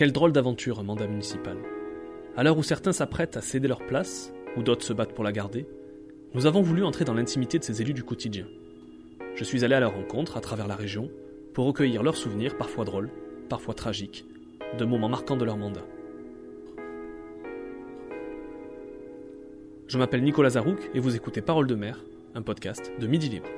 Quelle 0.00 0.12
drôle 0.12 0.32
d'aventure 0.32 0.80
un 0.80 0.82
mandat 0.82 1.06
municipal. 1.06 1.58
À 2.34 2.42
l'heure 2.42 2.56
où 2.56 2.62
certains 2.62 2.94
s'apprêtent 2.94 3.36
à 3.36 3.42
céder 3.42 3.68
leur 3.68 3.84
place, 3.84 4.32
ou 4.56 4.62
d'autres 4.62 4.82
se 4.82 4.94
battent 4.94 5.12
pour 5.12 5.24
la 5.24 5.30
garder, 5.30 5.66
nous 6.32 6.46
avons 6.46 6.62
voulu 6.62 6.84
entrer 6.84 7.04
dans 7.04 7.12
l'intimité 7.12 7.58
de 7.58 7.64
ces 7.64 7.82
élus 7.82 7.92
du 7.92 8.02
quotidien. 8.02 8.46
Je 9.34 9.44
suis 9.44 9.62
allé 9.62 9.74
à 9.74 9.80
leur 9.80 9.92
rencontre 9.92 10.38
à 10.38 10.40
travers 10.40 10.66
la 10.66 10.74
région 10.74 11.10
pour 11.52 11.66
recueillir 11.66 12.02
leurs 12.02 12.16
souvenirs, 12.16 12.56
parfois 12.56 12.86
drôles, 12.86 13.10
parfois 13.50 13.74
tragiques, 13.74 14.24
de 14.78 14.86
moments 14.86 15.10
marquants 15.10 15.36
de 15.36 15.44
leur 15.44 15.58
mandat. 15.58 15.84
Je 19.86 19.98
m'appelle 19.98 20.22
Nicolas 20.22 20.48
Zarouk 20.48 20.90
et 20.94 20.98
vous 20.98 21.14
écoutez 21.14 21.42
Parole 21.42 21.66
de 21.66 21.74
mer, 21.74 22.02
un 22.34 22.40
podcast 22.40 22.90
de 22.98 23.06
Midi 23.06 23.28
Libre. 23.28 23.50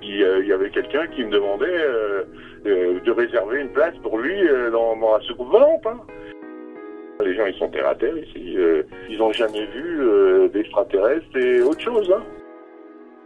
Il 0.00 0.46
y 0.46 0.52
avait 0.52 0.70
quelqu'un 0.70 1.06
qui 1.08 1.24
me 1.24 1.30
demandait 1.30 1.66
euh, 1.66 2.24
euh, 2.66 3.00
de 3.00 3.10
réserver 3.10 3.60
une 3.60 3.70
place 3.70 3.94
pour 4.02 4.18
lui 4.18 4.48
euh, 4.48 4.70
dans, 4.70 4.96
dans, 4.96 5.16
la 5.16 5.20
soucoupe 5.24 5.50
volante. 5.50 5.86
Hein. 5.86 6.00
Les 7.24 7.34
gens, 7.34 7.46
ils 7.46 7.54
sont 7.54 7.68
terre 7.68 7.88
à 7.88 7.94
terre 7.94 8.16
ici. 8.16 8.56
ils 9.08 9.18
n'ont 9.18 9.32
jamais 9.32 9.66
vu 9.66 10.50
d'extraterrestres 10.52 11.36
et 11.36 11.62
autre 11.62 11.80
chose. 11.80 12.12
Hein. 12.14 12.22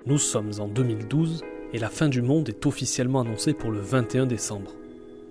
Nous 0.07 0.19
sommes 0.19 0.51
en 0.61 0.69
2012 0.69 1.43
et 1.73 1.79
la 1.79 1.89
fin 1.89 2.09
du 2.09 2.23
monde 2.23 2.49
est 2.49 2.67
officiellement 2.67 3.21
annoncée 3.21 3.55
pour 3.55 3.71
le 3.71 3.81
21 3.81 4.27
décembre. 4.27 4.73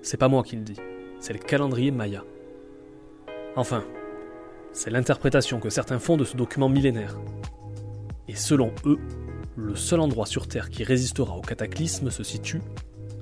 C'est 0.02 0.18
pas 0.18 0.28
moi 0.28 0.44
qui 0.44 0.56
le 0.56 0.64
dis, 0.64 0.80
c'est 1.20 1.34
le 1.34 1.40
calendrier 1.40 1.92
Maya. 1.92 2.24
Enfin, 3.56 3.84
c'est 4.72 4.92
l'interprétation 4.92 5.60
que 5.60 5.70
certains 5.70 6.00
font 6.00 6.18
de 6.18 6.24
ce 6.24 6.38
document 6.38 6.70
millénaire. 6.70 7.18
Et 8.28 8.36
selon 8.36 8.72
eux, 8.86 9.00
le 9.56 9.76
seul 9.76 10.00
endroit 10.00 10.28
sur 10.28 10.48
Terre 10.48 10.70
qui 10.70 10.84
résistera 10.84 11.36
au 11.36 11.42
cataclysme 11.42 12.12
se 12.12 12.24
situe 12.24 12.62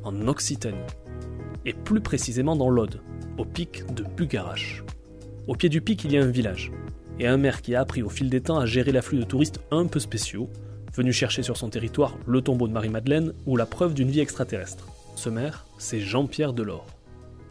en 0.06 0.28
Occitanie, 0.28 0.78
et 1.66 1.74
plus 1.74 2.00
précisément 2.00 2.56
dans 2.56 2.70
l'Aude, 2.70 3.02
au 3.38 3.44
pic 3.44 3.84
de 3.94 4.04
Bugarache. 4.04 4.84
Au 5.48 5.56
pied 5.56 5.68
du 5.68 5.82
pic, 5.82 6.04
il 6.06 6.14
y 6.14 6.18
a 6.18 6.24
un 6.24 6.32
village, 6.32 6.72
et 7.20 7.28
un 7.28 7.38
maire 7.38 7.62
qui 7.62 7.76
a 7.76 7.82
appris 7.82 8.04
au 8.04 8.10
fil 8.10 8.30
des 8.30 8.42
temps 8.42 8.60
à 8.60 8.66
gérer 8.66 8.92
l'afflux 8.92 9.20
de 9.20 9.26
touristes 9.26 9.60
un 9.72 9.88
peu 9.88 10.00
spéciaux, 10.00 10.50
venus 10.96 11.16
chercher 11.16 11.44
sur 11.44 11.58
son 11.58 11.70
territoire 11.70 12.16
le 12.26 12.42
tombeau 12.42 12.68
de 12.68 12.74
Marie-Madeleine 12.74 13.34
ou 13.46 13.58
la 13.58 13.66
preuve 13.66 13.94
d'une 13.94 14.10
vie 14.10 14.22
extraterrestre. 14.22 14.88
Ce 15.16 15.30
maire, 15.30 15.66
c'est 15.78 16.00
Jean-Pierre 16.00 16.54
Delors. 16.54 16.86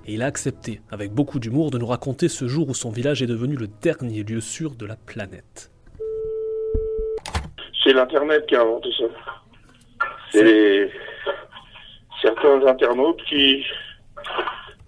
Et 0.07 0.15
il 0.15 0.23
a 0.23 0.27
accepté, 0.27 0.81
avec 0.91 1.13
beaucoup 1.13 1.39
d'humour, 1.39 1.71
de 1.71 1.79
nous 1.79 1.87
raconter 1.87 2.29
ce 2.29 2.47
jour 2.47 2.69
où 2.69 2.75
son 2.75 2.91
village 2.91 3.23
est 3.23 3.27
devenu 3.27 3.57
le 3.57 3.69
dernier 3.69 4.23
lieu 4.23 4.41
sûr 4.41 4.75
de 4.77 4.87
la 4.87 4.97
planète. 4.97 5.71
C'est 7.83 7.93
l'Internet 7.93 8.47
qui 8.47 8.55
a 8.55 8.63
inventé 8.63 8.89
ça. 8.99 9.05
C'est 10.33 10.91
certains 12.25 12.67
internautes 12.67 13.23
qui, 13.29 13.65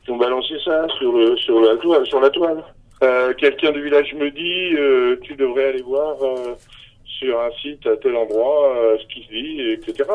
ont 0.08 0.16
balancé 0.16 0.54
ça 0.64 0.86
sur, 0.98 1.12
le, 1.12 1.36
sur, 1.36 1.60
la, 1.60 1.76
toile, 1.76 2.06
sur 2.06 2.20
la 2.20 2.30
toile. 2.30 2.62
Euh, 3.02 3.34
quelqu'un 3.34 3.72
du 3.72 3.82
village 3.82 4.14
me 4.14 4.30
dit 4.30 4.74
euh, 4.74 5.16
tu 5.22 5.34
devrais 5.34 5.70
aller 5.70 5.82
voir 5.82 6.16
euh, 6.22 6.54
sur 7.04 7.40
un 7.40 7.50
site 7.60 7.84
à 7.86 7.96
tel 7.96 8.16
endroit 8.16 8.72
ce 9.00 9.06
qui 9.12 9.24
se 9.24 9.28
dit, 9.28 9.60
etc. 9.72 10.08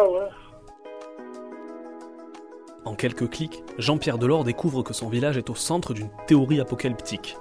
En 2.85 2.95
quelques 2.95 3.29
clics, 3.29 3.61
Jean-Pierre 3.77 4.17
Delors 4.17 4.43
découvre 4.43 4.81
que 4.81 4.93
son 4.93 5.09
village 5.09 5.37
est 5.37 5.49
au 5.49 5.55
centre 5.55 5.93
d'une 5.93 6.09
théorie 6.27 6.59
apocalyptique. 6.59 7.35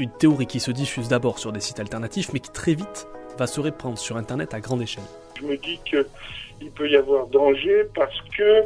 Une 0.00 0.10
théorie 0.10 0.46
qui 0.46 0.60
se 0.60 0.70
diffuse 0.70 1.08
d'abord 1.08 1.38
sur 1.38 1.52
des 1.52 1.60
sites 1.60 1.78
alternatifs, 1.78 2.32
mais 2.32 2.40
qui 2.40 2.50
très 2.50 2.72
vite 2.72 3.06
va 3.38 3.46
se 3.46 3.60
répandre 3.60 3.98
sur 3.98 4.16
Internet 4.16 4.54
à 4.54 4.60
grande 4.60 4.80
échelle 4.80 5.04
Je 5.38 5.44
me 5.44 5.58
dis 5.58 5.78
qu'il 5.84 6.70
peut 6.74 6.88
y 6.88 6.96
avoir 6.96 7.26
danger 7.26 7.84
parce 7.94 8.18
que 8.34 8.62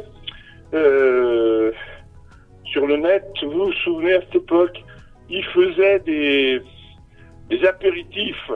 euh, 0.73 1.73
sur 2.63 2.87
le 2.87 2.95
net, 2.95 3.25
vous 3.43 3.65
vous 3.65 3.73
souvenez 3.83 4.13
à 4.13 4.21
cette 4.21 4.35
époque, 4.35 4.81
ils 5.29 5.43
faisaient 5.47 5.99
des, 5.99 6.61
apéritifs, 7.67 8.51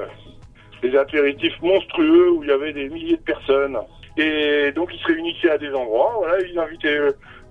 des 0.81 0.95
apéritifs 0.95 1.62
monstrueux 1.62 2.31
où 2.31 2.44
il 2.44 2.50
y 2.50 2.53
avait 2.53 2.72
des 2.72 2.88
milliers 2.88 3.18
de 3.18 3.23
personnes. 3.23 3.78
Et 4.16 4.72
donc 4.72 4.89
ils 4.94 5.00
se 5.01 5.07
réunissaient 5.07 5.51
à 5.51 5.57
des 5.57 5.73
endroits, 5.73 6.13
voilà, 6.19 6.41
ils 6.47 6.57
invitaient 6.57 7.00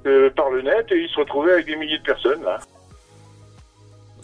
euh, 0.06 0.30
par 0.30 0.48
le 0.48 0.62
net 0.62 0.86
et 0.90 1.02
ils 1.02 1.08
se 1.10 1.20
retrouvaient 1.20 1.52
avec 1.52 1.66
des 1.66 1.76
milliers 1.76 1.98
de 1.98 2.04
personnes 2.04 2.42
là. 2.44 2.58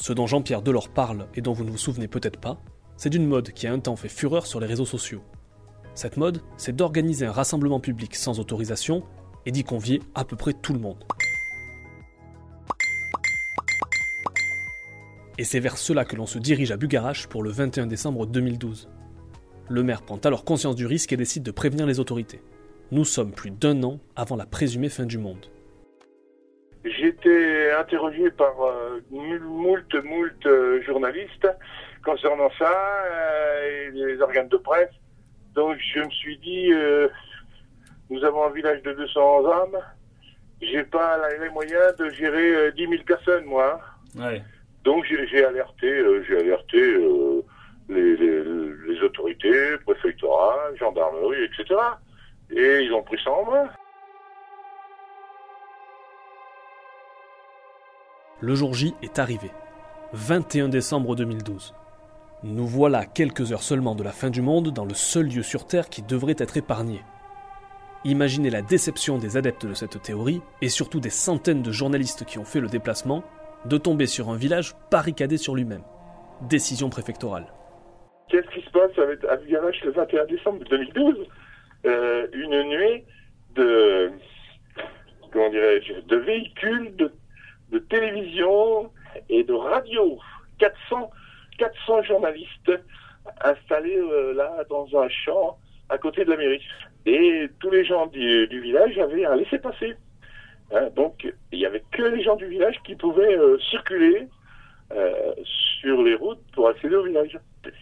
Ce 0.04 0.12
dont 0.12 0.26
Jean-Pierre 0.26 0.60
Delors 0.60 0.90
parle 0.90 1.28
et 1.34 1.40
dont 1.40 1.54
vous 1.54 1.64
ne 1.64 1.70
vous 1.70 1.78
souvenez 1.78 2.08
peut-être 2.08 2.38
pas, 2.38 2.60
c'est 2.98 3.08
d'une 3.08 3.26
mode 3.26 3.52
qui 3.52 3.66
a 3.66 3.72
un 3.72 3.78
temps 3.78 3.96
fait 3.96 4.10
fureur 4.10 4.46
sur 4.46 4.60
les 4.60 4.66
réseaux 4.66 4.84
sociaux. 4.84 5.22
Cette 5.94 6.18
mode, 6.18 6.42
c'est 6.58 6.76
d'organiser 6.76 7.24
un 7.24 7.32
rassemblement 7.32 7.80
public 7.80 8.14
sans 8.14 8.38
autorisation 8.38 9.02
et 9.46 9.50
d'y 9.50 9.64
convier 9.64 10.02
à 10.14 10.26
peu 10.26 10.36
près 10.36 10.52
tout 10.52 10.74
le 10.74 10.78
monde. 10.78 11.02
Et 15.38 15.44
c'est 15.44 15.58
vers 15.58 15.78
cela 15.78 16.04
que 16.04 16.16
l'on 16.16 16.26
se 16.26 16.38
dirige 16.38 16.70
à 16.70 16.76
Bugarache 16.76 17.26
pour 17.26 17.42
le 17.42 17.48
21 17.48 17.86
décembre 17.86 18.26
2012. 18.26 18.90
Le 19.70 19.82
maire 19.82 20.02
prend 20.02 20.18
alors 20.18 20.44
conscience 20.44 20.76
du 20.76 20.84
risque 20.84 21.14
et 21.14 21.16
décide 21.16 21.44
de 21.44 21.50
prévenir 21.50 21.86
les 21.86 21.98
autorités. 21.98 22.42
Nous 22.92 23.06
sommes 23.06 23.32
plus 23.32 23.52
d'un 23.52 23.82
an 23.84 24.00
avant 24.16 24.36
la 24.36 24.44
présumée 24.44 24.90
fin 24.90 25.06
du 25.06 25.16
monde. 25.16 25.46
J'étais 26.84 27.72
interrogé 27.72 28.30
par 28.30 28.62
euh, 28.62 29.00
moult, 29.10 29.94
moult 30.04 30.46
euh, 30.46 30.82
journalistes 30.82 31.48
concernant 32.04 32.50
ça 32.58 32.70
euh, 33.06 33.88
et 33.88 33.90
les 33.92 34.20
organes 34.20 34.48
de 34.48 34.58
presse. 34.58 34.90
Donc 35.54 35.78
je 35.78 36.00
me 36.00 36.10
suis 36.10 36.36
dit, 36.38 36.70
euh, 36.72 37.08
nous 38.10 38.22
avons 38.22 38.44
un 38.44 38.50
village 38.50 38.82
de 38.82 38.92
200 38.92 39.46
âmes. 39.50 39.78
J'ai 40.60 40.84
pas 40.84 41.18
les 41.40 41.48
moyens 41.48 41.96
de 41.96 42.10
gérer 42.10 42.72
10 42.72 42.84
euh, 42.84 42.90
000 42.90 43.02
personnes, 43.04 43.44
moi. 43.46 43.80
Donc 44.84 45.06
j'ai 45.06 45.42
alerté, 45.42 46.04
j'ai 46.28 46.38
alerté 46.38 46.98
les, 47.88 48.16
les, 48.16 49.02
autorités, 49.02 49.78
préfectorat, 49.86 50.74
gendarmerie, 50.78 51.44
etc. 51.44 51.80
Et 52.50 52.80
ils 52.82 52.92
ont 52.92 53.02
pris 53.02 53.18
ça 53.24 53.30
en 53.30 53.50
main. 53.50 53.70
Le 58.40 58.56
jour 58.56 58.74
J 58.74 58.94
est 59.00 59.20
arrivé. 59.20 59.50
21 60.12 60.68
décembre 60.68 61.14
2012. 61.14 61.72
Nous 62.42 62.66
voilà 62.66 63.06
quelques 63.06 63.52
heures 63.52 63.62
seulement 63.62 63.94
de 63.94 64.02
la 64.02 64.10
fin 64.10 64.28
du 64.28 64.42
monde 64.42 64.72
dans 64.72 64.84
le 64.84 64.92
seul 64.92 65.26
lieu 65.26 65.42
sur 65.42 65.66
Terre 65.66 65.88
qui 65.88 66.02
devrait 66.02 66.34
être 66.38 66.56
épargné. 66.56 67.00
Imaginez 68.04 68.50
la 68.50 68.60
déception 68.60 69.18
des 69.18 69.36
adeptes 69.36 69.66
de 69.66 69.72
cette 69.72 70.02
théorie, 70.02 70.42
et 70.60 70.68
surtout 70.68 70.98
des 70.98 71.10
centaines 71.10 71.62
de 71.62 71.70
journalistes 71.70 72.24
qui 72.24 72.38
ont 72.38 72.44
fait 72.44 72.60
le 72.60 72.66
déplacement, 72.66 73.22
de 73.66 73.78
tomber 73.78 74.06
sur 74.06 74.28
un 74.28 74.36
village 74.36 74.74
barricadé 74.90 75.36
sur 75.36 75.54
lui-même. 75.54 75.84
Décision 76.42 76.90
préfectorale. 76.90 77.46
Qu'est-ce 78.28 78.48
qui 78.50 78.66
se 78.66 78.70
passe 78.70 78.90
le 79.84 79.92
21 79.92 80.24
décembre 80.26 80.64
2012 80.68 81.14
euh, 81.86 82.26
Une 82.32 82.52
dirais-je, 85.50 86.00
de 86.06 86.16
véhicules, 86.16 86.96
de, 86.96 87.12
de 87.74 87.80
télévision 87.80 88.90
et 89.28 89.42
de 89.42 89.52
radio. 89.52 90.18
400 90.58 91.10
400 91.58 92.02
journalistes 92.04 92.72
installés 93.42 93.98
euh, 93.98 94.32
là 94.34 94.64
dans 94.70 94.86
un 94.96 95.08
champ 95.08 95.58
à 95.88 95.98
côté 95.98 96.24
de 96.24 96.30
la 96.30 96.36
mairie. 96.36 96.62
Et 97.06 97.48
tous 97.60 97.70
les 97.70 97.84
gens 97.84 98.06
du, 98.06 98.46
village 98.60 98.96
avaient 98.98 99.24
un 99.24 99.36
laissez-passer. 99.36 99.94
Hein, 100.72 100.88
donc 100.96 101.26
il 101.52 101.58
n'y 101.58 101.66
avait 101.66 101.84
que 101.92 102.02
les 102.02 102.22
gens 102.22 102.36
du 102.36 102.46
village 102.46 102.76
qui 102.84 102.94
pouvaient 102.94 103.36
euh, 103.36 103.58
circuler 103.70 104.28
euh, 104.92 105.34
sur 105.80 106.02
les 106.02 106.14
routes 106.14 106.42
pour 106.52 106.68
accéder 106.68 106.96
au 106.96 107.04
village. 107.04 107.38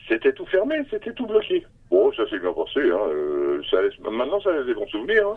C'était 0.09 0.33
tout 0.33 0.47
fermé, 0.47 0.77
c'était 0.91 1.13
tout 1.13 1.27
bloqué. 1.27 1.65
Bon, 1.91 2.13
ça 2.13 2.29
s'est 2.29 2.39
bien 2.39 2.53
passé. 2.53 2.81
Hein, 2.91 3.61
ça 3.71 4.11
maintenant, 4.11 4.41
ça 4.41 4.53
laisse 4.53 4.67
des 4.67 4.75
bons 4.75 4.89
souvenirs. 4.89 5.29
Hein. 5.29 5.37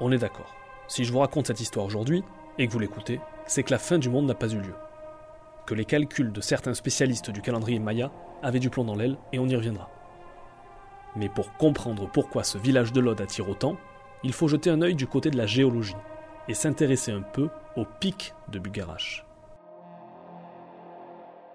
On 0.00 0.12
est 0.12 0.18
d'accord. 0.18 0.54
Si 0.92 1.04
je 1.04 1.12
vous 1.14 1.20
raconte 1.20 1.46
cette 1.46 1.62
histoire 1.62 1.86
aujourd'hui, 1.86 2.22
et 2.58 2.66
que 2.66 2.72
vous 2.72 2.78
l'écoutez, 2.78 3.18
c'est 3.46 3.62
que 3.62 3.70
la 3.70 3.78
fin 3.78 3.96
du 3.96 4.10
monde 4.10 4.26
n'a 4.26 4.34
pas 4.34 4.52
eu 4.52 4.58
lieu. 4.58 4.74
Que 5.66 5.74
les 5.74 5.86
calculs 5.86 6.34
de 6.34 6.42
certains 6.42 6.74
spécialistes 6.74 7.30
du 7.30 7.40
calendrier 7.40 7.78
Maya 7.78 8.10
avaient 8.42 8.58
du 8.58 8.68
plomb 8.68 8.84
dans 8.84 8.94
l'aile, 8.94 9.16
et 9.32 9.38
on 9.38 9.48
y 9.48 9.56
reviendra. 9.56 9.88
Mais 11.16 11.30
pour 11.30 11.56
comprendre 11.56 12.10
pourquoi 12.12 12.42
ce 12.44 12.58
village 12.58 12.92
de 12.92 13.00
l'Aude 13.00 13.22
attire 13.22 13.48
autant, 13.48 13.78
il 14.22 14.34
faut 14.34 14.48
jeter 14.48 14.68
un 14.68 14.82
œil 14.82 14.94
du 14.94 15.06
côté 15.06 15.30
de 15.30 15.38
la 15.38 15.46
géologie 15.46 15.96
et 16.46 16.52
s'intéresser 16.52 17.10
un 17.10 17.22
peu 17.22 17.48
au 17.74 17.86
pic 17.98 18.34
de 18.50 18.58
Bugarache. 18.58 19.24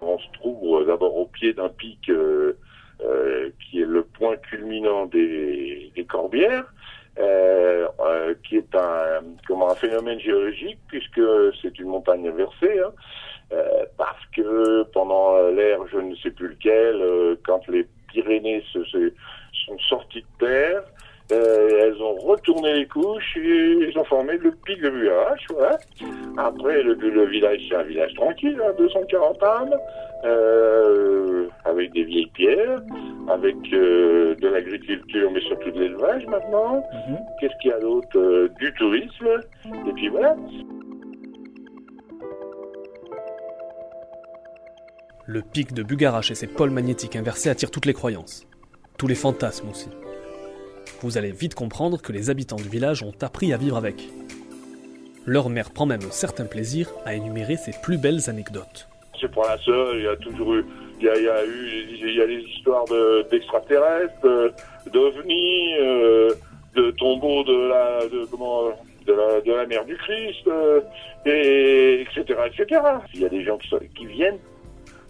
On 0.00 0.18
se 0.18 0.32
trouve 0.32 0.84
d'abord 0.84 1.16
au 1.16 1.26
pied 1.26 1.52
d'un 1.52 1.68
pic 1.68 2.10
euh, 2.10 2.58
euh, 3.02 3.50
qui 3.60 3.82
est 3.82 3.86
le 3.86 4.02
point 4.02 4.36
culminant 4.36 5.06
des 5.06 5.92
Corbières, 6.08 6.74
euh, 7.18 7.88
euh, 8.00 8.34
qui 8.48 8.56
est 8.56 8.74
un, 8.74 9.22
comment, 9.46 9.70
un 9.70 9.74
phénomène 9.74 10.20
géologique, 10.20 10.78
puisque 10.88 11.20
c'est 11.60 11.78
une 11.78 11.88
montagne 11.88 12.28
inversée, 12.28 12.80
hein, 12.80 12.92
euh, 13.52 13.84
parce 13.96 14.24
que 14.36 14.82
pendant 14.92 15.48
l'ère, 15.48 15.80
je 15.90 15.98
ne 15.98 16.14
sais 16.16 16.30
plus 16.30 16.48
lequel, 16.48 17.36
quand 17.46 17.66
les 17.68 17.86
Pyrénées 18.12 18.62
sont 18.72 19.78
sortis 19.88 20.24
de 20.40 20.46
terre, 20.46 20.82
Euh, 21.30 21.68
elles 21.82 22.02
ont 22.02 22.14
retourné 22.14 22.72
les 22.72 22.86
couches 22.86 23.36
et 23.36 23.88
ils 23.90 23.98
ont 23.98 24.04
formé 24.04 24.38
le 24.38 24.50
pic 24.64 24.80
de 24.80 24.88
Bugarache. 24.88 25.44
Voilà. 25.50 25.78
Après, 26.38 26.82
le, 26.82 26.94
le 26.94 27.26
village, 27.26 27.60
c'est 27.68 27.76
un 27.76 27.82
village 27.82 28.14
tranquille, 28.14 28.58
hein, 28.64 28.72
240 28.78 29.42
âmes, 29.42 29.74
euh, 30.24 31.46
avec 31.66 31.92
des 31.92 32.04
vieilles 32.04 32.30
pierres, 32.32 32.80
avec 33.28 33.56
euh, 33.74 34.34
de 34.36 34.48
l'agriculture, 34.48 35.30
mais 35.30 35.40
surtout 35.42 35.70
de 35.70 35.80
l'élevage 35.80 36.24
maintenant. 36.26 36.76
Mhm. 37.08 37.18
Qu'est-ce 37.40 37.54
qu'il 37.60 37.70
y 37.72 37.74
a 37.74 37.80
d'autre 37.80 38.48
Du 38.58 38.72
tourisme. 38.74 39.28
Et 39.86 39.92
puis 39.92 40.08
voilà. 40.08 40.34
Le 45.26 45.42
pic 45.42 45.74
de 45.74 45.82
Bugarache 45.82 46.30
et 46.30 46.34
ses 46.34 46.46
pôles 46.46 46.70
magnétiques 46.70 47.16
inversés 47.16 47.50
attirent 47.50 47.70
toutes 47.70 47.84
les 47.84 47.92
croyances, 47.92 48.46
tous 48.96 49.06
les 49.06 49.14
fantasmes 49.14 49.68
aussi. 49.68 49.90
Vous 51.02 51.16
allez 51.16 51.30
vite 51.30 51.54
comprendre 51.54 52.00
que 52.02 52.12
les 52.12 52.30
habitants 52.30 52.56
du 52.56 52.68
village 52.68 53.02
ont 53.02 53.14
appris 53.22 53.52
à 53.52 53.56
vivre 53.56 53.76
avec. 53.76 54.08
Leur 55.26 55.48
mère 55.48 55.70
prend 55.70 55.86
même 55.86 56.00
certain 56.10 56.44
plaisir 56.46 56.90
à 57.04 57.14
énumérer 57.14 57.56
ses 57.56 57.72
plus 57.82 57.98
belles 57.98 58.28
anecdotes. 58.28 58.88
C'est 59.20 59.32
pas 59.32 59.48
la 59.56 59.58
seule, 59.62 59.96
il 59.98 60.04
y 60.04 60.08
a 60.08 60.16
toujours 60.16 60.54
eu, 60.54 60.64
il 61.00 61.06
y 61.06 61.08
a, 61.08 61.44
eu, 61.44 61.96
il 62.00 62.14
y 62.16 62.20
a 62.22 62.26
les 62.26 62.40
histoires 62.40 62.84
de- 62.86 63.26
d'extraterrestres, 63.30 64.20
de- 64.22 64.52
d'ovnis, 64.92 65.74
euh, 65.80 66.30
de 66.74 66.90
tombeaux 66.92 67.44
de 67.44 67.68
la, 67.68 67.98
comment, 68.30 68.70
de 69.06 69.52
la, 69.52 69.66
mère 69.66 69.84
du 69.84 69.96
Christ, 69.96 70.46
euh, 70.46 70.80
et 71.26 72.02
etc., 72.02 72.38
etc. 72.46 72.80
Il 73.14 73.20
y 73.20 73.24
a 73.24 73.28
des 73.28 73.44
gens 73.44 73.58
qui, 73.58 73.68
qui 73.96 74.06
viennent 74.06 74.38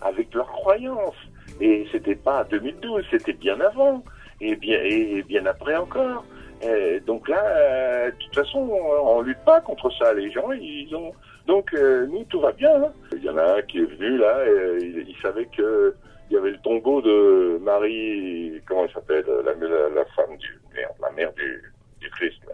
avec 0.01 0.33
leurs 0.35 0.47
croyances. 0.53 1.15
Et 1.61 1.87
c'était 1.93 2.15
pas 2.15 2.43
en 2.45 2.49
2012, 2.49 3.05
c'était 3.11 3.33
bien 3.33 3.61
avant, 3.61 4.03
et 4.41 4.57
bien, 4.57 4.79
et 4.83 5.23
bien 5.23 5.45
après 5.47 5.77
encore. 5.77 6.25
Euh, 6.65 6.99
donc 7.07 7.29
là, 7.29 7.43
euh, 7.47 8.11
toute 8.19 8.35
façon, 8.35 8.59
on, 8.59 9.19
on 9.19 9.21
lutte 9.23 9.45
pas 9.45 9.61
contre 9.61 9.91
ça. 9.99 10.13
Les 10.15 10.31
gens, 10.33 10.51
ils 10.53 10.93
ont, 10.95 11.13
donc 11.47 11.73
euh, 11.75 12.07
nous 12.07 12.25
tout 12.25 12.41
va 12.41 12.53
bien. 12.53 12.75
hein. 12.83 12.93
Il 13.13 13.23
y 13.25 13.31
en 13.31 13.37
a 13.39 13.59
un 13.59 13.63
qui 13.63 13.79
est 13.79 13.85
venu 13.85 14.17
là, 14.19 14.45
et, 14.45 14.49
euh, 14.49 14.79
il, 14.81 15.09
il 15.09 15.17
savait 15.23 15.47
que 15.57 15.95
il 16.31 16.35
y 16.35 16.37
avait 16.37 16.51
le 16.51 16.59
tombeau 16.59 17.01
de 17.01 17.59
Marie, 17.63 18.61
comment 18.67 18.85
elle 18.85 18.93
s'appelle, 18.93 19.25
la, 19.47 19.55
la, 19.55 19.89
la 19.89 20.05
femme 20.15 20.37
du, 20.37 20.61
la 21.01 21.11
mère 21.13 21.33
du, 21.33 21.63
du 22.01 22.11
Christ, 22.11 22.39
là, 22.47 22.53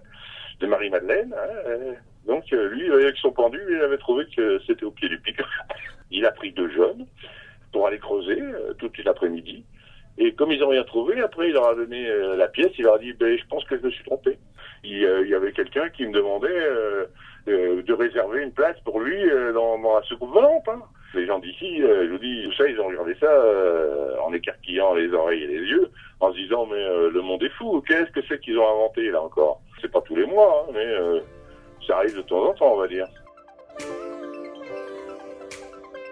de 0.60 0.66
Marie 0.68 0.90
Madeleine. 0.90 1.34
hein, 1.36 1.52
euh, 1.66 1.92
donc 2.26 2.44
euh, 2.52 2.68
lui, 2.68 2.88
avec 2.92 3.16
son 3.16 3.32
pendu, 3.32 3.58
il 3.68 3.80
avait 3.82 3.98
trouvé 3.98 4.26
que 4.36 4.60
c'était 4.66 4.84
au 4.84 4.92
pied 4.92 5.08
du 5.08 5.18
pic. 5.18 5.36
il 6.12 6.24
a 6.24 6.30
pris 6.30 6.52
deux 6.52 6.70
jeunes 6.70 7.04
pour 7.72 7.86
aller 7.88 7.98
creuser 7.98 8.40
euh, 8.40 8.74
toute 8.74 8.96
l'après-midi. 9.04 9.64
Et 10.18 10.32
comme 10.34 10.52
ils 10.52 10.60
n'ont 10.60 10.68
rien 10.68 10.84
trouvé, 10.84 11.20
après 11.20 11.48
il 11.48 11.54
leur 11.54 11.68
a 11.68 11.74
donné 11.74 12.06
euh, 12.08 12.36
la 12.36 12.46
pièce, 12.48 12.70
il 12.78 12.84
leur 12.84 12.94
a 12.94 12.98
dit 12.98 13.12
ben, 13.14 13.36
je 13.36 13.44
pense 13.48 13.64
que 13.64 13.76
je 13.76 13.82
me 13.82 13.90
suis 13.90 14.04
trompé. 14.04 14.38
Il, 14.84 15.04
euh, 15.04 15.26
y 15.26 15.34
avait 15.34 15.52
quelqu'un 15.52 15.88
qui 15.88 16.06
me 16.06 16.12
demandait 16.12 16.48
euh, 16.50 17.06
de 17.46 17.92
réserver 17.92 18.42
une 18.42 18.52
place 18.52 18.78
pour 18.84 19.00
lui 19.00 19.16
dans, 19.52 19.76
la 19.76 20.02
soucoupe 20.02 20.32
volante. 20.32 20.68
hein. 20.68 20.80
Les 21.14 21.26
gens 21.26 21.38
d'ici, 21.38 21.78
je 21.78 22.10
vous 22.10 22.18
dis, 22.18 22.42
tout 22.44 22.54
ça, 22.56 22.66
ils 22.66 22.80
ont 22.80 22.88
regardé 22.88 23.14
ça 23.20 23.30
en 24.24 24.32
écarquillant 24.32 24.94
les 24.94 25.12
oreilles 25.12 25.44
et 25.44 25.46
les 25.46 25.60
yeux, 25.60 25.88
en 26.18 26.32
se 26.32 26.36
disant 26.38 26.66
mais 26.66 26.82
le 27.10 27.20
monde 27.20 27.42
est 27.44 27.50
fou, 27.50 27.80
qu'est-ce 27.86 28.10
que 28.10 28.20
c'est 28.28 28.40
qu'ils 28.40 28.58
ont 28.58 28.68
inventé 28.68 29.10
là 29.10 29.22
encore? 29.22 29.60
C'est 29.80 29.92
pas 29.92 30.00
tous 30.00 30.16
les 30.16 30.26
mois, 30.26 30.66
hein, 30.66 30.72
mais 30.74 31.20
ça 31.86 31.98
arrive 31.98 32.16
de 32.16 32.22
temps 32.22 32.48
en 32.48 32.54
temps, 32.54 32.72
on 32.74 32.78
va 32.78 32.88
dire. 32.88 33.06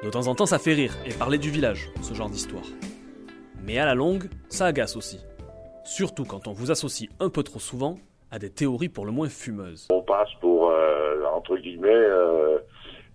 De 0.05 0.11
temps 0.11 0.27
en 0.29 0.35
temps, 0.37 0.47
ça 0.47 0.61
fait 0.61 0.75
rire 0.75 0.93
et 1.05 1.13
parler 1.15 1.39
du 1.39 1.51
village, 1.51 1.89
ce 2.01 2.15
genre 2.15 2.29
d'histoire. 2.29 2.63
Mais 3.65 3.79
à 3.79 3.87
la 3.87 3.95
longue, 3.95 4.25
ça 4.49 4.67
agace 4.67 4.97
aussi. 4.97 5.21
Surtout 5.85 6.25
quand 6.25 6.49
on 6.49 6.53
vous 6.53 6.71
associe 6.71 7.11
un 7.21 7.29
peu 7.31 7.43
trop 7.43 7.59
souvent 7.59 7.99
à 8.31 8.39
des 8.39 8.51
théories 8.51 8.89
pour 8.89 9.05
le 9.05 9.13
moins 9.13 9.29
fumeuses. 9.29 9.89
on 9.91 10.03
passe 10.03 10.31
pour 10.41 10.71
euh, 10.71 11.23
entre 11.35 11.57
guillemets 11.59 11.91
euh, 11.93 12.59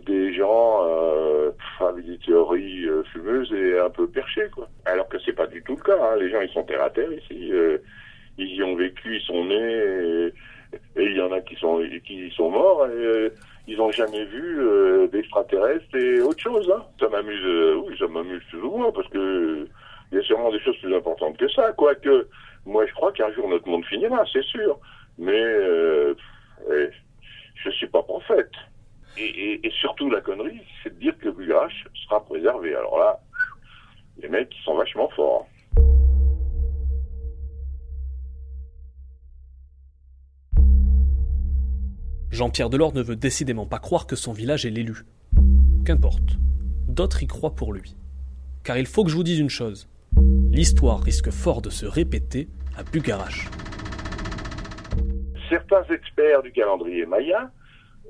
des 0.06 0.34
gens 0.34 0.84
euh, 0.86 1.52
avec 1.80 2.06
des 2.06 2.20
théories 2.20 2.86
fumeuses 3.12 3.52
et 3.52 3.80
un 3.80 3.90
peu 3.90 4.08
perchées 4.08 4.48
quoi. 4.54 4.70
Alors 4.86 5.08
que 5.10 5.18
c'est 5.26 5.34
pas 5.34 5.48
du 5.48 5.64
tout 5.64 5.76
le 5.76 5.82
cas. 5.82 5.98
hein. 6.00 6.16
Les 6.20 6.30
gens 6.30 6.42
ils 6.42 6.50
sont 6.50 6.64
terre 6.64 6.84
à 6.84 6.90
terre 6.92 7.12
ici. 7.12 7.52
ils 8.38 8.56
y 8.56 8.64
ont 8.64 8.76
vécu, 8.76 9.18
ils 9.18 9.26
sont 9.26 9.44
nés 9.46 10.32
et 10.96 11.04
il 11.04 11.16
y 11.16 11.22
en 11.22 11.32
a 11.32 11.42
qui 11.42 11.56
sont 11.56 11.82
qui 12.06 12.30
sont 12.36 12.52
morts 12.52 12.86
et 12.88 13.32
ils 13.68 13.82
ont 13.82 13.92
jamais 13.92 14.26
vu 14.26 14.60
d'extraterrestres 15.12 15.96
et 15.96 16.22
autre 16.22 16.42
chose. 16.44 16.72
Hein. 16.74 16.84
Ça 17.00 17.10
m'amuse, 17.10 17.78
oui, 17.88 17.96
ça 17.98 18.08
m'amuse 18.08 18.44
moins 18.62 18.92
parce 18.92 19.08
que 19.10 19.68
il 20.12 20.18
y 20.18 20.22
a 20.22 20.24
sûrement 20.24 20.52
des 20.52 20.60
choses 20.60 20.78
plus 20.78 20.96
importantes 20.96 21.38
que 21.38 21.50
ça. 21.50 21.72
Quoique, 21.74 22.28
moi 22.66 22.86
je 22.86 22.94
crois 22.94 23.12
qu'un 23.12 23.32
jour 23.34 23.48
notre 23.50 23.68
monde 23.68 23.86
finira, 23.86 24.24
c'est 24.32 24.44
sûr. 24.44 24.80
Mais 25.18 25.40
euh, 25.40 26.16
je 27.64 27.70
suis 27.72 27.88
pas 27.88 28.04
prophète. 28.04 28.52
Et, 29.20 29.72
surtout 29.82 30.12
la 30.12 30.22
connerie, 30.22 30.62
c'est 30.84 30.94
de 30.94 31.00
dire 31.00 31.18
que 31.18 31.30
Bugarache 31.30 31.88
sera 32.06 32.24
préservé. 32.24 32.76
Alors 32.76 33.00
là, 33.00 33.20
les 34.22 34.30
mecs 34.30 34.54
ils 34.56 34.64
sont 34.64 34.76
vachement 34.76 35.10
forts. 35.10 35.48
Jean-Pierre 42.30 42.70
Delors 42.70 42.94
ne 42.94 43.02
veut 43.02 43.16
décidément 43.16 43.66
pas 43.66 43.80
croire 43.80 44.06
que 44.06 44.16
son 44.16 44.34
village 44.34 44.66
est 44.66 44.70
l'élu. 44.70 45.06
Qu'importe. 45.86 46.38
D'autres 46.88 47.24
y 47.24 47.28
croient 47.28 47.56
pour 47.56 47.74
lui. 47.74 47.96
Car 48.64 48.78
il 48.78 48.86
faut 48.86 49.04
que 49.04 49.10
je 49.10 49.16
vous 49.16 49.24
dise 49.24 49.40
une 49.40 49.50
chose. 49.50 49.90
L'histoire 50.58 51.04
risque 51.04 51.30
fort 51.30 51.62
de 51.62 51.70
se 51.70 51.86
répéter 51.86 52.48
à 52.76 52.82
Bugarache. 52.82 53.48
certains 55.52 55.84
experts 55.94 56.42
du 56.42 56.52
calendrier 56.52 57.06
Maya 57.06 57.52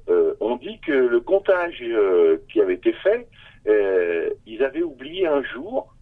euh, 0.07 0.33
ont 0.39 0.55
dit 0.55 0.79
que 0.79 0.93
le 0.93 1.19
comptage 1.19 1.83
euh, 1.83 2.37
qui 2.49 2.61
avait 2.61 2.75
été 2.75 2.93
fait, 3.03 3.27
euh, 3.67 4.29
ils 4.45 4.63
avaient 4.63 4.81
oublié 4.81 5.27
un 5.27 5.43
jour, 5.43 5.93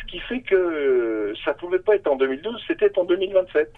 ce 0.00 0.10
qui 0.10 0.18
fait 0.18 0.40
que 0.40 1.32
ça 1.44 1.54
pouvait 1.54 1.78
pas 1.78 1.94
être 1.94 2.08
en 2.08 2.16
2012, 2.16 2.60
c'était 2.66 2.90
en 2.98 3.04
2027. 3.04 3.72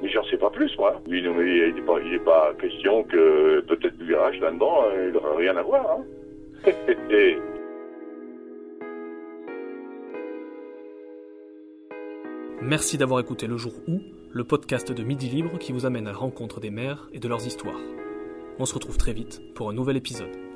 Mais 0.00 0.08
j'en 0.08 0.24
sais 0.30 0.38
pas 0.38 0.48
plus, 0.48 0.74
moi. 0.78 0.98
Oui, 1.06 1.20
non, 1.20 1.34
mais 1.34 1.68
il 1.68 1.74
n'est 1.74 2.18
pas, 2.20 2.54
question 2.58 3.02
que 3.02 3.60
peut-être 3.68 4.00
virage 4.00 4.40
là-dedans, 4.40 4.84
il 4.96 5.12
n'aura 5.12 5.36
rien 5.36 5.54
à 5.58 5.62
voir. 5.62 5.98
Hein. 5.98 6.72
Merci 12.62 12.98
d'avoir 12.98 13.20
écouté 13.20 13.46
Le 13.46 13.56
Jour 13.56 13.72
où, 13.88 14.02
le 14.32 14.44
podcast 14.44 14.92
de 14.92 15.02
Midi 15.02 15.30
Libre 15.30 15.58
qui 15.58 15.72
vous 15.72 15.86
amène 15.86 16.06
à 16.06 16.12
la 16.12 16.18
rencontre 16.18 16.60
des 16.60 16.68
mères 16.68 17.08
et 17.14 17.18
de 17.18 17.26
leurs 17.26 17.46
histoires. 17.46 17.80
On 18.58 18.66
se 18.66 18.74
retrouve 18.74 18.98
très 18.98 19.14
vite 19.14 19.40
pour 19.54 19.70
un 19.70 19.72
nouvel 19.72 19.96
épisode. 19.96 20.49